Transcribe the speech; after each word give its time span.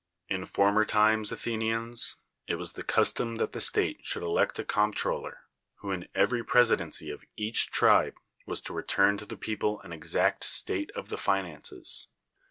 Tn 0.31 0.47
foi'iiirr 0.49 0.87
times, 0.87 1.31
Athenians, 1.31 2.15
it 2.47 2.55
was 2.55 2.73
the 2.73 2.81
custom 2.81 3.37
lliat 3.37 3.51
the 3.51 3.61
state 3.61 3.99
.should 4.03 4.23
elect 4.23 4.57
a 4.57 4.63
coiiiMtrolIer, 4.63 5.35
who 5.81 5.91
in 5.91 6.07
every 6.15 6.39
THE 6.39 6.41
WORLD'S 6.41 6.41
FAMOUS 6.41 6.41
ORATIONS 6.41 6.51
presidency 7.01 7.09
of 7.11 7.23
each 7.37 7.69
tribe 7.69 8.15
was 8.47 8.61
to 8.61 8.73
return 8.73 9.17
to 9.17 9.27
the 9.27 9.37
people 9.37 9.79
an 9.81 9.93
exact 9.93 10.43
state 10.43 10.89
of 10.95 11.09
the 11.09 11.19
finances. 11.19 12.07